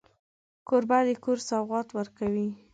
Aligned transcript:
کوربه 0.67 0.97
د 1.07 1.09
کور 1.23 1.37
سوغات 1.49 1.87
ورکوي. 1.97 2.49